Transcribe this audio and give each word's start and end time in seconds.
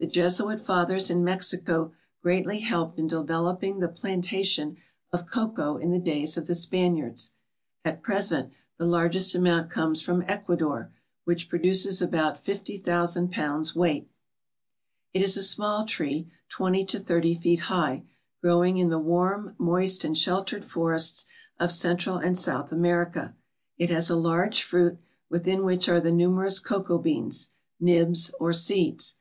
The 0.00 0.06
Jesuit 0.08 0.58
fathers 0.58 1.10
in 1.10 1.22
Mexico 1.22 1.92
greatly 2.24 2.58
helped 2.58 2.98
in 2.98 3.06
developing 3.06 3.78
the 3.78 3.86
plantation 3.86 4.76
of 5.12 5.28
cocoa 5.30 5.76
in 5.76 5.92
the 5.92 6.00
days 6.00 6.36
of 6.36 6.48
the 6.48 6.56
Spaniards. 6.56 7.34
At 7.84 8.02
present 8.02 8.52
the 8.78 8.84
largest 8.84 9.32
amount 9.32 9.70
comes 9.70 10.02
from 10.02 10.24
Ecuador, 10.26 10.90
which 11.22 11.48
produces 11.48 12.02
about 12.02 12.44
50,000,000 12.44 13.30
pounds 13.30 13.76
weight. 13.76 14.10
It 15.14 15.22
is 15.22 15.36
a 15.36 15.40
small 15.44 15.86
tree, 15.86 16.26
twenty 16.48 16.84
to 16.86 16.98
thirty 16.98 17.36
feet 17.36 17.60
high, 17.60 18.02
growing 18.42 18.76
in 18.78 18.88
the 18.88 18.98
warm, 18.98 19.54
moist, 19.56 20.02
and 20.02 20.18
sheltered 20.18 20.64
forests 20.64 21.26
of 21.60 21.70
Central 21.70 22.16
and 22.16 22.36
South 22.36 22.72
America. 22.72 23.36
It 23.78 23.90
has 23.90 24.10
a 24.10 24.16
large 24.16 24.64
fruit, 24.64 24.98
within 25.28 25.62
which 25.64 25.88
are 25.88 26.00
the 26.00 26.10
numerous 26.10 26.58
cocoa 26.58 26.98
beans, 26.98 27.52
"nibs," 27.78 28.32
or 28.40 28.52
seeds. 28.52 29.14